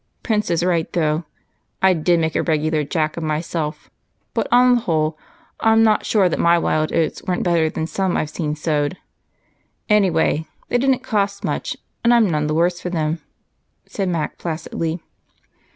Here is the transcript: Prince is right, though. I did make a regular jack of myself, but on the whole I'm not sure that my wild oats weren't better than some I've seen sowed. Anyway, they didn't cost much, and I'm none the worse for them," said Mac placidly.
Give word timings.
Prince 0.23 0.49
is 0.49 0.65
right, 0.65 0.91
though. 0.93 1.25
I 1.79 1.93
did 1.93 2.19
make 2.19 2.35
a 2.35 2.41
regular 2.41 2.83
jack 2.83 3.17
of 3.17 3.23
myself, 3.23 3.91
but 4.33 4.47
on 4.51 4.73
the 4.73 4.81
whole 4.81 5.15
I'm 5.59 5.83
not 5.83 6.07
sure 6.07 6.27
that 6.27 6.39
my 6.39 6.57
wild 6.57 6.91
oats 6.91 7.21
weren't 7.21 7.43
better 7.43 7.69
than 7.69 7.85
some 7.85 8.17
I've 8.17 8.31
seen 8.31 8.55
sowed. 8.55 8.97
Anyway, 9.89 10.47
they 10.69 10.79
didn't 10.79 11.03
cost 11.03 11.43
much, 11.43 11.77
and 12.03 12.15
I'm 12.15 12.27
none 12.31 12.47
the 12.47 12.55
worse 12.55 12.79
for 12.81 12.89
them," 12.89 13.21
said 13.85 14.09
Mac 14.09 14.39
placidly. 14.39 15.01